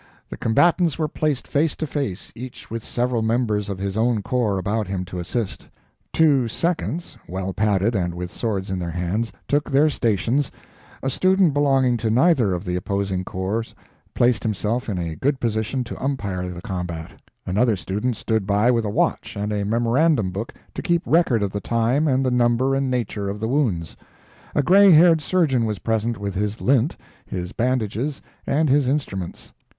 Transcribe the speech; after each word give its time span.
The 0.31 0.37
combatants 0.37 0.97
were 0.97 1.07
placed 1.07 1.47
face 1.47 1.75
to 1.75 1.85
face, 1.85 2.31
each 2.33 2.71
with 2.71 2.83
several 2.83 3.21
members 3.21 3.69
of 3.69 3.77
his 3.77 3.95
own 3.95 4.23
corps 4.23 4.57
about 4.57 4.87
him 4.87 5.05
to 5.05 5.19
assist; 5.19 5.67
two 6.11 6.47
seconds, 6.47 7.17
well 7.27 7.53
padded, 7.53 7.93
and 7.93 8.15
with 8.15 8.33
swords 8.33 8.71
in 8.71 8.79
their 8.79 8.89
hands, 8.89 9.31
took 9.47 9.69
their 9.69 9.89
stations; 9.89 10.51
a 11.03 11.09
student 11.11 11.53
belonging 11.53 11.97
to 11.97 12.09
neither 12.09 12.51
of 12.51 12.65
the 12.65 12.75
opposing 12.75 13.23
corps 13.23 13.75
placed 14.15 14.41
himself 14.41 14.89
in 14.89 14.97
a 14.97 15.15
good 15.15 15.39
position 15.39 15.83
to 15.83 16.03
umpire 16.03 16.49
the 16.49 16.63
combat; 16.63 17.11
another 17.45 17.75
student 17.75 18.15
stood 18.15 18.47
by 18.47 18.71
with 18.71 18.85
a 18.85 18.89
watch 18.89 19.35
and 19.35 19.53
a 19.53 19.63
memorandum 19.63 20.31
book 20.31 20.51
to 20.73 20.81
keep 20.81 21.03
record 21.05 21.43
of 21.43 21.51
the 21.51 21.61
time 21.61 22.07
and 22.07 22.25
the 22.25 22.31
number 22.31 22.73
and 22.73 22.89
nature 22.89 23.29
of 23.29 23.39
the 23.39 23.47
wounds; 23.47 23.95
a 24.55 24.63
gray 24.63 24.89
haired 24.89 25.21
surgeon 25.21 25.63
was 25.63 25.77
present 25.77 26.17
with 26.17 26.33
his 26.33 26.59
lint, 26.59 26.97
his 27.27 27.51
bandages, 27.51 28.19
and 28.47 28.67
his 28.67 28.87
instruments. 28.87 29.53